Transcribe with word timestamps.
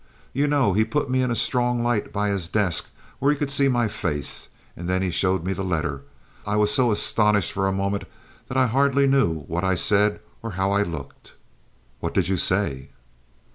You 0.33 0.47
know, 0.47 0.73
he 0.73 0.83
put 0.83 1.11
me 1.11 1.21
in 1.21 1.29
a 1.29 1.35
strong 1.35 1.83
light 1.83 2.11
by 2.11 2.29
his 2.29 2.47
desk, 2.47 2.89
where 3.19 3.31
he 3.31 3.37
could 3.37 3.51
see 3.51 3.67
my 3.67 3.87
face, 3.87 4.49
and 4.75 4.89
then 4.89 5.03
he 5.03 5.11
showed 5.11 5.45
me 5.45 5.53
the 5.53 5.63
letter. 5.63 6.01
I 6.43 6.55
was 6.55 6.73
so 6.73 6.91
astonished 6.91 7.51
for 7.51 7.67
a 7.67 7.71
moment 7.71 8.05
I 8.49 8.65
hardly 8.65 9.05
know 9.05 9.45
what 9.47 9.63
I 9.63 9.75
said 9.75 10.19
or 10.41 10.53
how 10.57 10.71
I 10.71 10.81
looked." 10.81 11.33
"What 11.99 12.15
did 12.15 12.29
you 12.29 12.37
say?" 12.37 12.89